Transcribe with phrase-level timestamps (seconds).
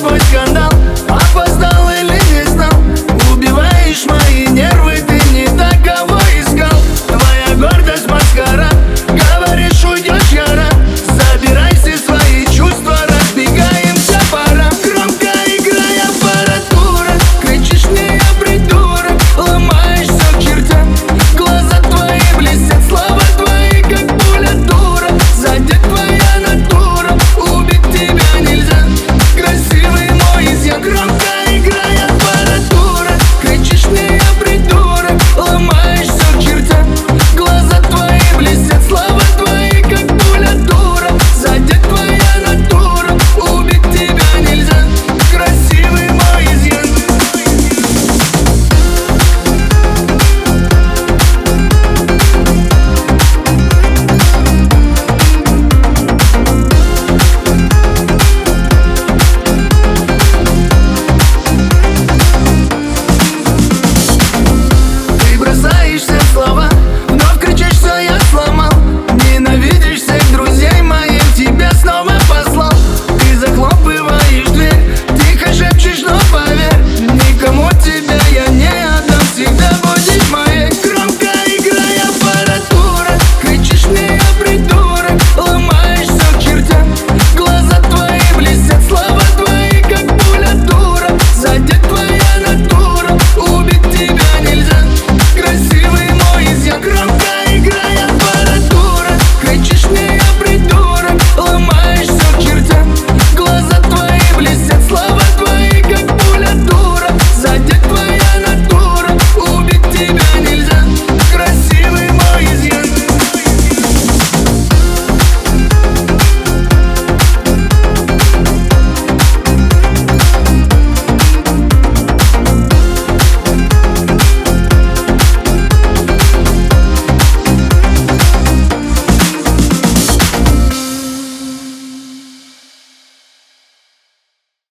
[0.00, 0.21] boy